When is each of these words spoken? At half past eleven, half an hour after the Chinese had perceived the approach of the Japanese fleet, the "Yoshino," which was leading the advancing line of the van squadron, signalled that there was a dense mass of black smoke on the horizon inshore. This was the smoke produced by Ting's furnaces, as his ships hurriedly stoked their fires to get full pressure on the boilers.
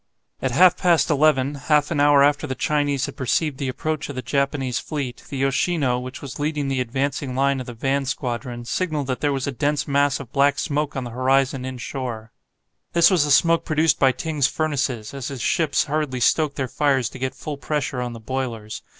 At 0.41 0.49
half 0.49 0.77
past 0.77 1.11
eleven, 1.11 1.53
half 1.53 1.91
an 1.91 1.99
hour 1.99 2.23
after 2.23 2.47
the 2.47 2.55
Chinese 2.55 3.05
had 3.05 3.15
perceived 3.15 3.59
the 3.59 3.67
approach 3.67 4.09
of 4.09 4.15
the 4.15 4.23
Japanese 4.23 4.79
fleet, 4.79 5.21
the 5.29 5.37
"Yoshino," 5.37 5.99
which 5.99 6.23
was 6.23 6.39
leading 6.39 6.69
the 6.69 6.81
advancing 6.81 7.35
line 7.35 7.59
of 7.59 7.67
the 7.67 7.75
van 7.75 8.05
squadron, 8.05 8.65
signalled 8.65 9.05
that 9.05 9.21
there 9.21 9.31
was 9.31 9.45
a 9.45 9.51
dense 9.51 9.87
mass 9.87 10.19
of 10.19 10.33
black 10.33 10.57
smoke 10.57 10.95
on 10.95 11.03
the 11.03 11.11
horizon 11.11 11.65
inshore. 11.65 12.31
This 12.93 13.11
was 13.11 13.25
the 13.25 13.29
smoke 13.29 13.63
produced 13.63 13.99
by 13.99 14.11
Ting's 14.11 14.47
furnaces, 14.47 15.13
as 15.13 15.27
his 15.27 15.39
ships 15.39 15.83
hurriedly 15.83 16.19
stoked 16.19 16.55
their 16.55 16.67
fires 16.67 17.07
to 17.11 17.19
get 17.19 17.35
full 17.35 17.57
pressure 17.57 18.01
on 18.01 18.13
the 18.13 18.19
boilers. 18.19 18.81